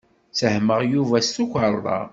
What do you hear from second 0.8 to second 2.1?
Yuba s tukerḍa.